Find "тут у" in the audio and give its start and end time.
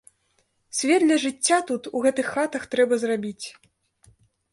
1.71-2.01